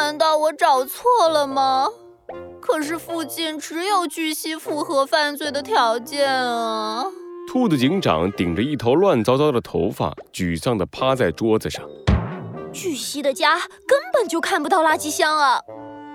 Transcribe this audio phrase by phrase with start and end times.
[0.00, 1.88] 难道我找错了吗？
[2.60, 7.04] 可是附近只有巨蜥符合犯罪的条件啊！
[7.50, 11.84] 兔子警长顶着一头乱糟糟的头发，沮丧地趴在桌子上。
[12.72, 15.60] 巨蜥的家根本就看不到垃圾箱啊！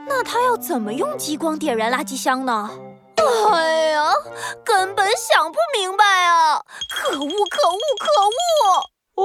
[0.07, 2.70] 那他要怎么用激光点燃垃圾箱呢？
[3.52, 4.13] 哎呀，
[4.63, 6.61] 根本想不明白啊！
[6.89, 8.89] 可恶，可恶，可恶！
[9.15, 9.23] 哦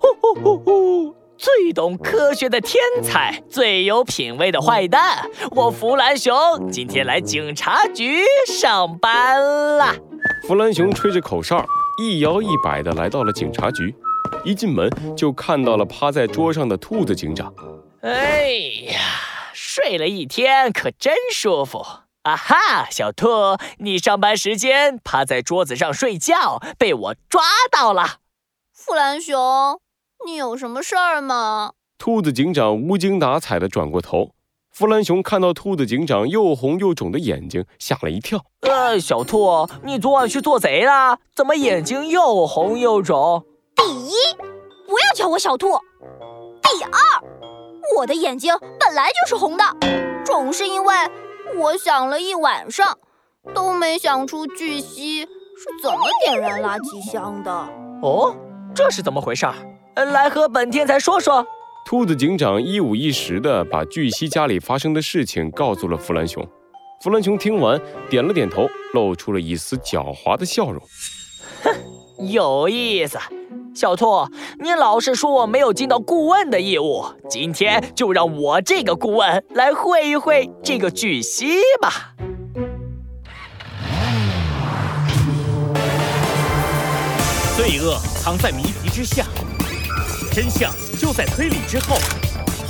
[0.00, 1.14] 吼吼吼吼！
[1.40, 9.42] 最懂科学的天才，最有品味的坏蛋，我弗兰熊今天来警察局上班
[9.78, 9.96] 了。
[10.46, 11.64] 弗兰熊吹着口哨，
[11.98, 13.96] 一摇一摆地来到了警察局。
[14.44, 17.54] 一进门就看到了趴在桌上的兔子警长。
[18.02, 18.50] 哎
[18.92, 19.00] 呀，
[19.54, 21.78] 睡了一天可真舒服
[22.22, 22.86] 啊哈！
[22.90, 28.18] 小兔，你上班时间趴在桌子上睡觉，被我抓到了。
[28.74, 29.80] 弗兰熊。
[30.26, 31.72] 你有什么事儿吗？
[31.98, 34.30] 兔子警长无精打采地转过头。
[34.70, 38.40] 弗兰熊看到兔子警长又红又肿的眼睛，吓了一跳。
[38.60, 41.18] 呃，小兔，你昨晚去做贼了？
[41.34, 43.44] 怎么眼睛又红又肿？
[43.74, 44.12] 第一，
[44.86, 45.68] 不要叫我小兔。
[46.62, 46.98] 第二，
[47.98, 49.64] 我的眼睛本来就是红的，
[50.24, 50.94] 肿是因为
[51.58, 52.98] 我想了一晚上，
[53.52, 55.28] 都没想出巨蜥是
[55.82, 57.50] 怎么点燃垃圾箱的。
[58.02, 58.34] 哦，
[58.74, 59.46] 这是怎么回事？
[59.94, 61.46] 来和本天才说说。
[61.86, 66.46] 兔子警长一五一十地把巨蜥家里发生的事情告诉了弗兰熊。
[67.02, 70.80] 弗兰熊听完，点了点头，露出了一丝狡猾的笑容。
[71.62, 71.74] 哼，
[72.30, 73.18] 有意思。
[73.74, 82.14] 小兔，你老是说我没有尽到顾问的义务，今天就让我这个顾问来会一会这个巨蜥吧。
[87.56, 89.24] 罪恶藏在谜题之下。
[90.32, 91.96] 真相就在推理之后，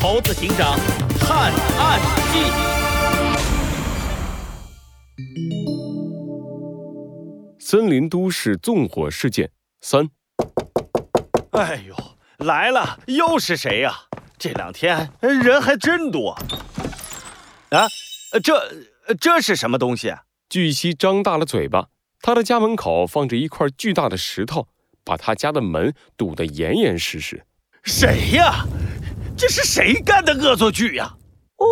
[0.00, 0.78] 猴子警长
[1.19, 2.00] 探案
[2.33, 2.50] 记。
[7.58, 9.51] 森林都市纵火事件
[9.83, 10.08] 三。
[11.52, 11.95] 哎呦，
[12.39, 13.95] 来了，又是谁呀？
[14.39, 16.30] 这两天人还真多。
[17.68, 17.86] 啊，
[18.42, 18.73] 这
[19.20, 20.14] 这是什么东西？
[20.48, 21.89] 巨蜥张大了嘴巴，
[22.23, 24.67] 他的家门口放着一块巨大的石头，
[25.05, 27.45] 把他家的门堵得严严实实。
[27.85, 28.64] 谁呀？
[29.36, 31.14] 这是谁干的恶作剧呀？
[31.57, 31.67] 哦，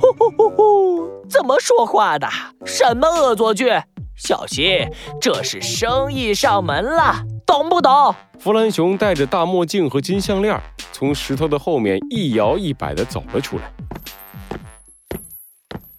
[0.00, 1.26] 呼呼呼呼！
[1.28, 2.28] 怎么说话的？
[2.64, 3.70] 什么恶作剧？
[4.16, 4.88] 小心，
[5.20, 8.14] 这是生意上门了，懂不懂？
[8.38, 10.60] 弗兰熊戴着大墨镜和金项链，
[10.92, 13.72] 从石头的后面一摇一摆地走了出来。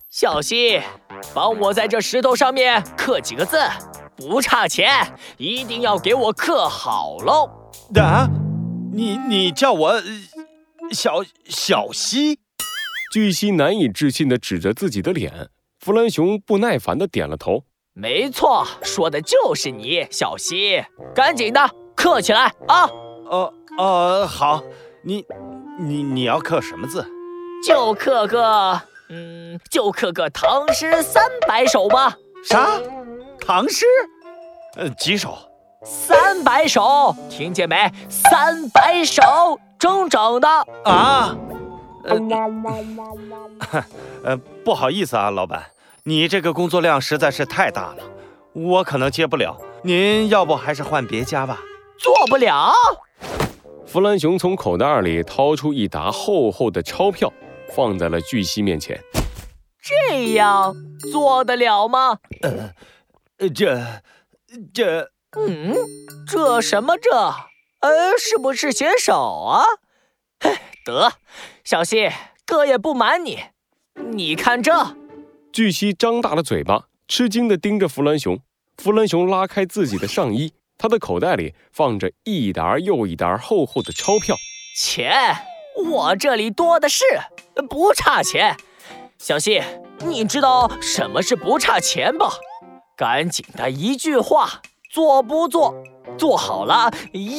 [0.09, 0.81] 小心，
[1.33, 3.57] 帮我在这石头上面刻几个字，
[4.17, 4.89] 不差钱，
[5.37, 7.49] 一定要给我刻好喽！
[7.99, 8.29] 啊！
[8.95, 10.01] 你你叫我
[10.91, 12.39] 小小西，
[13.11, 15.49] 巨蜥难以置信地指着自己的脸。
[15.81, 17.65] 弗兰熊不耐烦地点了头。
[17.93, 20.81] 没错，说的就是你，小西，
[21.13, 22.89] 赶紧的刻起来啊！
[23.29, 24.63] 呃呃，好，
[25.03, 25.25] 你
[25.77, 27.05] 你你要刻什么字？
[27.67, 32.15] 就刻个，嗯，就刻个唐诗三百首吧。
[32.45, 32.79] 啥？
[33.41, 33.85] 唐诗？
[34.77, 35.37] 呃，几首？
[35.85, 37.75] 三百首，听见没？
[38.09, 39.21] 三百首，
[39.77, 40.47] 整整的
[40.83, 41.37] 啊！
[42.03, 42.17] 呃，
[44.23, 45.63] 呃不好意思啊，老板，
[46.03, 47.97] 你这个工作量实在是太大了，
[48.53, 49.55] 我可能接不了。
[49.83, 51.59] 您要不还是换别家吧？
[51.99, 52.73] 做不了。
[53.85, 57.31] 弗兰熊从口袋里掏出一沓厚厚的钞票，
[57.75, 58.99] 放在了巨蜥面前。
[59.79, 60.75] 这样
[61.11, 62.17] 做得了吗？
[63.37, 63.79] 呃，这，
[64.73, 65.11] 这。
[65.37, 65.75] 嗯，
[66.27, 67.11] 这什么这？
[67.81, 69.13] 呃，是不是写手
[69.47, 69.63] 啊？
[70.39, 71.11] 嘿， 得，
[71.63, 72.09] 小西，
[72.45, 73.39] 哥也不瞒你，
[73.95, 74.95] 你看这。
[75.51, 78.39] 巨蜥张大了嘴巴，吃惊地盯着弗兰熊。
[78.77, 84.35] 弗兰熊拉开自己的上衣， 他的口袋里放着一沓又一沓厚厚的钞票。
[84.77, 85.35] 钱，
[85.91, 87.03] 我这里多的是，
[87.69, 88.57] 不差钱。
[89.17, 89.61] 小西，
[89.99, 92.33] 你知道什么是不差钱吧？
[92.97, 94.61] 赶紧的一句话。
[94.95, 95.75] 做不做？
[96.17, 96.89] 做好了，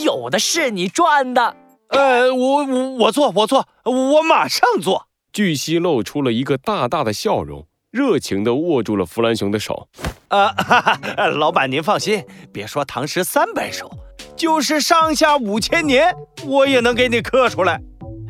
[0.05, 1.57] 有的是你赚的。
[1.89, 5.07] 呃，我我我做，我做，我马上做。
[5.33, 9.89] 巨蜥露出了一个大大的笑容，热情地握住了弗兰熊的手。
[10.29, 13.91] 啊，哈哈，老板您放心，别说唐诗三百首，
[14.37, 16.15] 就是上下五千年，
[16.45, 17.81] 我也能给你刻出来。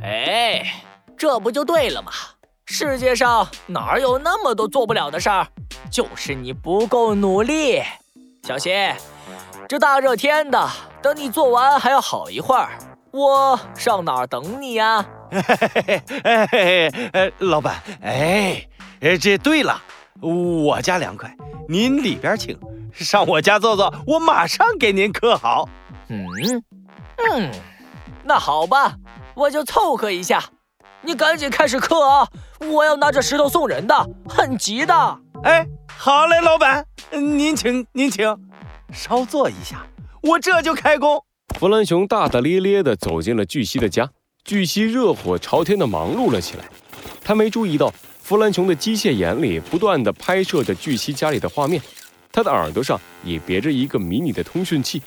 [0.05, 0.85] 哎，
[1.19, 2.13] 这不就对了吗？
[2.65, 5.49] 世界上哪有那么多做不了的事儿？
[5.91, 7.83] 就是你不够努力。
[8.45, 8.73] 小心。
[9.69, 10.69] 这大热天的，
[11.03, 12.79] 等你做完还要好一会儿，
[13.11, 15.05] 我上哪儿等你呀？
[16.23, 18.65] 哎，哎，老板，哎，
[19.01, 19.83] 哎，这对了，
[20.21, 21.35] 我家凉快，
[21.69, 22.57] 您里边请，
[22.93, 25.69] 上我家坐坐，我马上给您刻好。
[26.09, 26.25] 嗯
[27.17, 27.51] 嗯，
[28.23, 28.95] 那好吧，
[29.35, 30.45] 我就凑合一下。
[31.03, 32.29] 你赶紧开始刻啊！
[32.73, 35.19] 我要拿着石头送人的，很急的。
[35.45, 35.67] 哎，
[35.97, 38.27] 好嘞，老板，您请，您请，
[38.93, 39.87] 稍坐一下，
[40.23, 41.25] 我这就开工。
[41.59, 44.11] 弗兰熊大大咧咧地走进了巨蜥的家，
[44.45, 46.65] 巨蜥热火朝天地忙碌了起来。
[47.23, 47.93] 他没注意到
[48.23, 51.83] 弗兰熊的机械眼里不断地拍摄着巨蜥家里的画面，
[52.33, 55.03] 他的耳朵上也别着一个迷你的通讯器，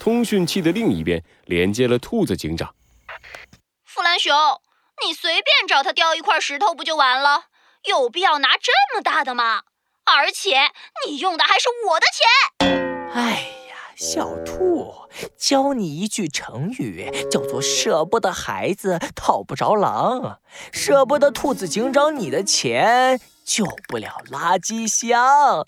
[0.00, 2.74] 通讯器的另一边连接了兔子警长。
[3.84, 4.34] 弗兰熊。
[5.06, 7.44] 你随便找他叼一块石头不就完了？
[7.84, 9.62] 有必要拿这么大的吗？
[10.04, 10.72] 而且
[11.06, 12.97] 你用的还是我的钱。
[13.12, 13.32] 哎
[13.68, 14.94] 呀，小兔，
[15.36, 20.40] 教你一句成语，叫做“舍不得孩子套不着狼”。
[20.72, 25.64] 舍不得兔子警长你的钱，救不了垃圾箱。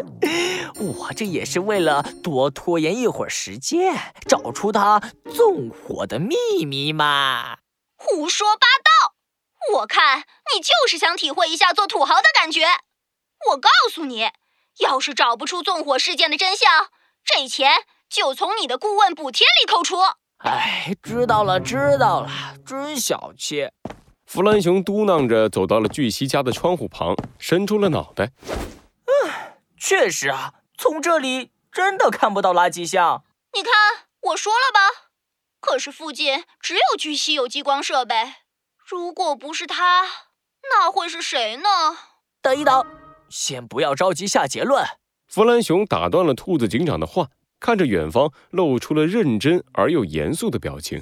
[0.78, 3.94] 我这也是为了多拖延一会儿时间，
[4.28, 5.00] 找出他
[5.34, 7.58] 纵火的秘密嘛。
[7.96, 9.14] 胡说八道！
[9.78, 10.24] 我看
[10.54, 12.60] 你就是想体会一下做土豪的感觉。
[13.50, 14.30] 我告诉你，
[14.78, 16.88] 要是找不出纵火事件的真相，
[17.24, 19.96] 这钱就从你的顾问补贴里扣除。
[20.38, 22.28] 哎，知道了，知道了，
[22.66, 23.70] 真小气。
[24.26, 28.32] 弗兰熊嘟囔着走到了巨蜥家的窗户旁，伸出了脑袋。
[29.06, 29.30] 嗯，
[29.78, 33.24] 确实啊，从这里真的看不到垃圾箱。
[33.54, 33.72] 你看，
[34.20, 35.10] 我说了吧。
[35.60, 38.34] 可是附近只有巨蜥有激光设备，
[38.84, 40.06] 如果不是他，
[40.70, 41.68] 那会是谁呢？
[42.42, 42.84] 等一等，
[43.28, 44.84] 先不要着急下结论。
[45.28, 47.28] 弗兰熊打断了兔子警长的话，
[47.58, 51.00] 看着远方，露出了认真而又严肃的表情。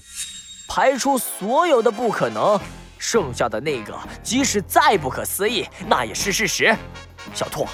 [0.69, 2.59] 排除所有的不可能，
[2.99, 6.75] 剩下的那个，即使再不可思议，那也是事实。
[7.35, 7.67] 小兔，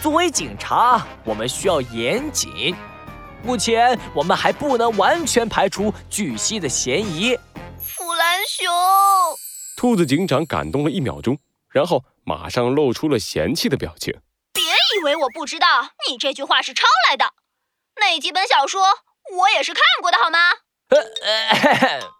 [0.00, 2.74] 作为警察，我们需要严谨。
[3.44, 7.36] 目前我们还不能完全排除巨蜥的嫌疑。
[7.78, 8.66] 弗兰熊，
[9.76, 11.38] 兔子警长感动了一秒钟，
[11.70, 14.20] 然后马上露出了嫌弃的表情。
[14.52, 14.62] 别
[14.96, 17.32] 以为我不知道，你这句话是抄来的。
[18.00, 18.82] 那几本小说
[19.36, 20.38] 我也是看过的，好吗？
[20.88, 20.98] 呃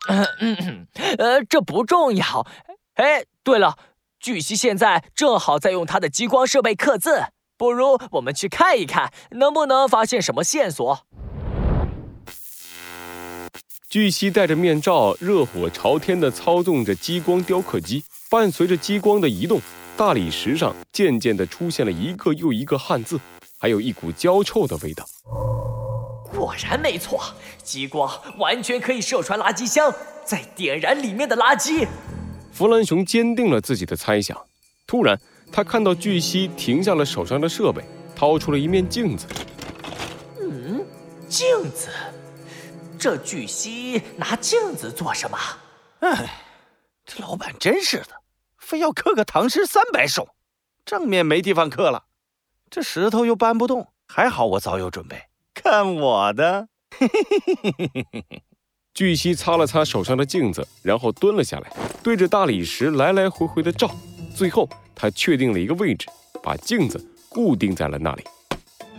[0.09, 2.47] 呃，呃，这不重要。
[2.95, 3.79] 哎，对了，
[4.21, 7.29] 巨蜥现在正好在用它的激光设备刻字。
[7.56, 11.06] 不如我们去看一看，能不能发现什么线索？
[13.89, 18.05] 巨蜥戴着面罩，热火朝天地操纵着激光雕刻机。
[18.31, 19.61] 伴随着激光的移动，
[19.97, 23.19] 大理石上渐渐地出现了一个又一个汉字，
[23.59, 25.05] 还有一股焦臭的味道。
[26.31, 27.21] 果然没错，
[27.63, 29.93] 激光完全可以射穿垃圾箱，
[30.25, 31.87] 再点燃里面的垃圾。
[32.53, 34.37] 弗兰熊坚定了自己的猜想。
[34.87, 35.19] 突然。
[35.51, 37.83] 他看到巨蜥停下了手上的设备，
[38.15, 39.27] 掏出了一面镜子。
[40.39, 40.85] 嗯，
[41.27, 41.89] 镜子，
[42.99, 45.39] 这巨蜥拿镜子做什么？
[46.01, 46.45] 哎，
[47.07, 48.18] 这老板真是的，
[48.69, 50.29] 非要刻个唐诗三百首，
[50.85, 52.05] 正面没地方刻了，
[52.69, 55.23] 这石头又搬不动，还好我早有准备，
[55.55, 56.69] 看我的！
[58.93, 61.73] 巨蜥擦了擦手上的镜子，然后蹲了下来，
[62.03, 63.91] 对着大理石来来回回的照，
[64.37, 64.69] 最后。
[64.94, 66.08] 他确定了一个位置，
[66.43, 68.25] 把镜子固定在了那里。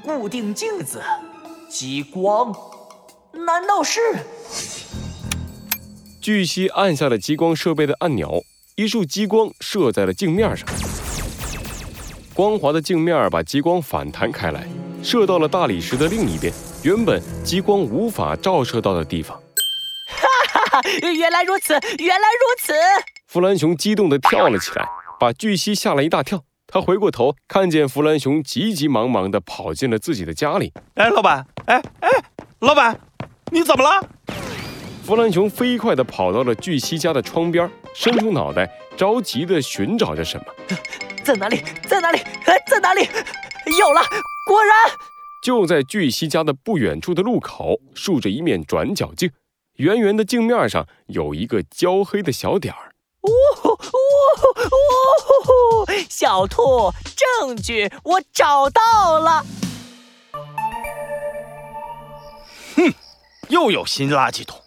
[0.01, 1.03] 固定镜子，
[1.69, 2.55] 激光，
[3.33, 3.99] 难道是？
[6.21, 8.45] 巨蜥按下了激光设备的按钮，
[8.79, 10.65] 一束激光射在了镜面上。
[12.33, 14.65] 光滑的镜面把激光反弹开来，
[15.03, 19.37] 射到了大理石的另一边，原本激光无法照射到的地方。
[20.07, 20.89] 哈哈哈！
[21.11, 22.73] 原来如此，原来如此！
[23.27, 24.87] 弗兰熊激动地跳了起来。
[25.19, 30.71] 把巨蜥吓了一大跳，他回过头，看见弗兰熊急急忙忙地跑进了自己的家里。
[30.93, 32.09] 哎，老板，哎哎，
[32.59, 32.97] 老板，
[33.51, 34.07] 你怎么了？
[35.03, 38.65] 弗兰熊飞快地跑到了巨蜥家的窗边，伸出脑袋，
[38.95, 40.45] 着急地寻找着什么。
[41.21, 41.61] 在哪里？
[41.85, 42.19] 在哪里？
[42.65, 43.01] 在哪里？
[43.77, 44.01] 有了！
[44.47, 44.73] 果然，
[45.43, 49.29] 就在巨蜥家的不远处的路口，竖着一面转角镜，
[49.75, 52.95] 圆圆的镜面上有一个焦黑的小点儿。
[53.23, 53.75] 呜呼呜
[54.37, 55.91] 呼呜呼！
[56.09, 59.45] 小兔，证据我找到了。
[62.77, 62.93] 哼，
[63.49, 64.57] 又有新垃圾桶，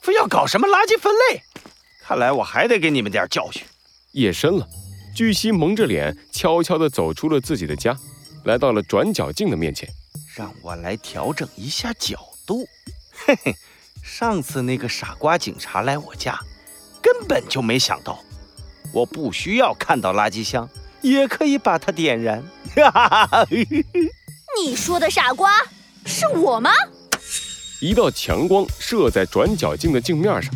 [0.00, 1.42] 非要搞什么垃圾分类？
[2.08, 3.62] 看来我还得给你们点教训。
[4.12, 4.66] 夜深了，
[5.14, 7.94] 巨蜥蒙着脸，悄悄地走出了自己的家，
[8.44, 9.86] 来到了转角镜的面前。
[10.34, 12.66] 让我来调整一下角度。
[13.12, 13.54] 嘿嘿，
[14.02, 16.40] 上次那个傻瓜警察来我家。
[17.02, 18.24] 根本就没想到，
[18.90, 20.66] 我不需要看到垃圾箱，
[21.02, 22.42] 也可以把它点燃。
[22.74, 23.46] 哈哈哈！
[24.56, 25.52] 你说的傻瓜
[26.06, 26.70] 是我吗？
[27.82, 30.50] 一道强光射在转角镜的镜面上，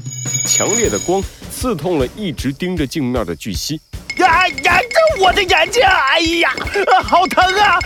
[0.45, 3.81] 强烈的光刺痛了一直盯着镜面的巨蜥。
[4.19, 4.81] 呀呀！
[4.81, 5.83] 这我的眼睛！
[5.85, 6.55] 哎呀，
[7.05, 7.79] 好疼啊！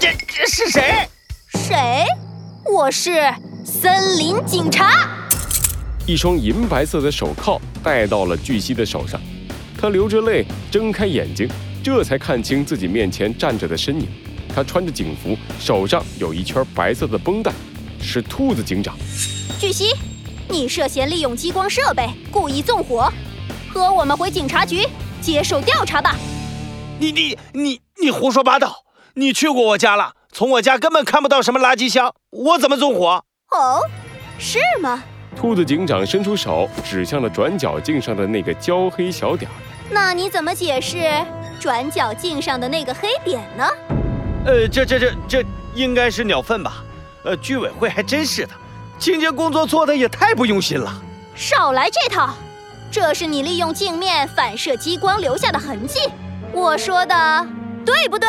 [0.00, 1.08] 这这是谁？
[1.54, 2.04] 谁？
[2.64, 3.32] 我是
[3.64, 5.08] 森林警察。
[6.06, 9.20] 一双银白色的手铐戴到了巨蜥的手上，
[9.78, 11.48] 他流着泪睁开眼睛，
[11.82, 14.08] 这才看清自己面前站着的身影。
[14.54, 17.52] 他穿着警服，手上有一圈白色的绷带，
[18.00, 18.96] 是兔子警长。
[19.60, 19.94] 巨蜥，
[20.50, 23.12] 你涉嫌利用激光设备故意纵火，
[23.72, 24.86] 和我们回警察局
[25.20, 26.16] 接受调查吧。
[26.98, 28.84] 你你你你胡说八道！
[29.14, 33.24] 你去过我家了，从我家根本看不到什么垃圾箱，我怎么纵火？
[33.50, 33.82] 哦，
[34.38, 35.02] 是吗？
[35.36, 39.54] 兔子警长伸出手指向了转角镜上的那个焦黑小点儿。
[39.90, 41.10] 那你怎么解释
[41.60, 43.64] 转角镜上的那个黑点呢？
[44.46, 46.82] 呃，这这这这应该是鸟粪吧？
[47.24, 48.52] 呃，居委会还真是的，
[48.98, 51.02] 清洁工作做的也太不用心了。
[51.34, 52.34] 少来这套！
[52.90, 56.00] 这是你利用镜面反射激光留下的痕迹。
[56.52, 57.46] 我说的
[57.84, 58.28] 对不对？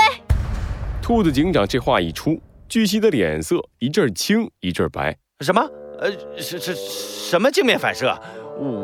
[1.01, 5.17] 兔子警长这话一出，巨蜥的脸色一阵青一阵白。
[5.39, 5.65] 什么？
[5.99, 8.15] 呃，是是什么镜面反射？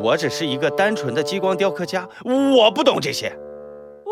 [0.01, 3.27] 我只是一个单纯的激光雕刻家，我不懂这些。
[3.27, 4.11] 哦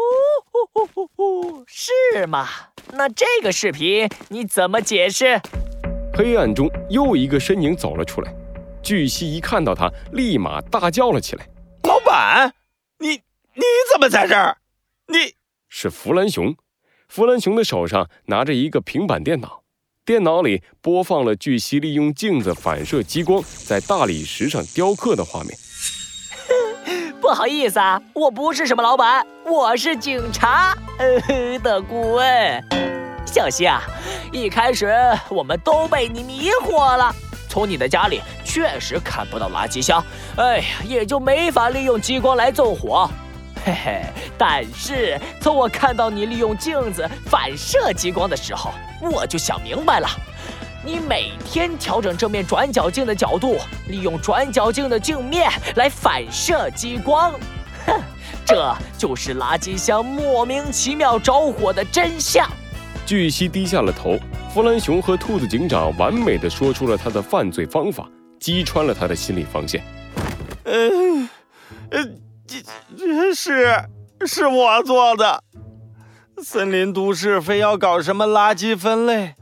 [0.51, 0.89] 哦。
[0.95, 1.09] 哦。
[1.15, 2.47] 哦，是吗？
[2.91, 5.41] 那这个视频你怎么解释？
[6.15, 8.31] 黑暗中又一个身影走了出来，
[8.83, 11.47] 巨蜥一看到他，立马大叫了起来
[11.83, 12.53] ：“老板，
[12.99, 14.57] 你你怎么在这儿？
[15.07, 15.33] 你
[15.67, 16.55] 是弗兰熊。”
[17.09, 19.63] 弗兰熊的手上拿着一个平板电脑。
[20.05, 25.57] 电脑里播放了巨蜥利用镜子反射激光在大理石上雕刻的画面。
[27.21, 30.77] 不好意思啊，我不是什么老板，我是警察
[31.63, 33.02] 的顾问。
[33.33, 33.81] 小希啊，
[34.31, 34.93] 一开始
[35.27, 37.11] 我们都被你迷惑了，
[37.49, 40.05] 从你的家里确实看不到垃圾箱，
[40.37, 43.09] 哎呀，也就没法利用激光来纵火。
[43.65, 44.01] 嘿嘿，
[44.37, 48.69] 但是从我看到你利用镜子反射激光的时候，
[49.01, 50.07] 我就想明白了。
[50.85, 57.31] 你每天调整这面转角镜的角度，利用转角镜的镜面来反射激光，
[57.87, 57.99] 哼，
[58.45, 62.47] 这就是垃圾箱莫名其妙着火的真相。
[63.05, 64.17] 巨蜥低下了头，
[64.53, 68.07] 弗兰熊和兔子警长完美的说出了他的犯罪方法，
[68.39, 69.83] 击穿了他的心理防线。
[70.65, 71.29] 嗯，
[71.91, 72.19] 嗯。
[72.95, 73.73] 这是
[74.27, 75.43] 是我做的。
[76.43, 79.33] 森林都市非要搞什么垃圾分类，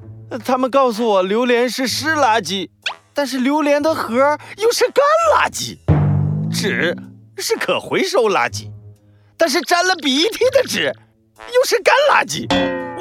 [0.46, 2.70] 他们告诉我榴莲是湿垃圾，
[3.14, 5.04] 但是榴莲的核又是干
[5.36, 5.78] 垃圾，
[6.52, 6.96] 纸
[7.38, 8.70] 是可回收垃圾，
[9.36, 10.94] 但是沾了鼻涕的纸
[11.54, 12.48] 又是干垃圾。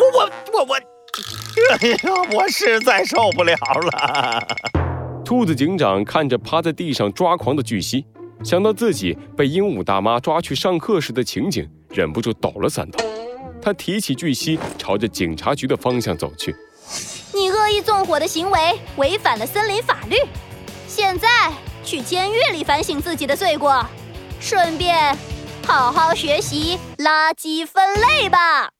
[0.00, 0.74] 我我我我，
[1.78, 1.98] 哎呀，
[2.32, 4.42] 我实在受不了了。
[5.24, 8.04] 兔子警长看着趴在地上抓狂的巨蜥。
[8.42, 13.04] 想到自己被鹦鹉大妈抓去上课时的情景，忍不住抖了三抖。
[13.60, 16.56] 他提起巨蜥，朝着警察局的方向走去。
[17.34, 20.16] 你恶意纵火的行为违反了森林法律，
[20.88, 21.52] 现在
[21.84, 23.84] 去监狱里反省自己的罪过，
[24.40, 25.14] 顺便
[25.66, 28.70] 好好学习垃圾分类吧。